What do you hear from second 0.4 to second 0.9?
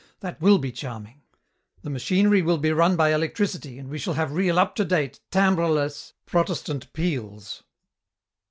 will be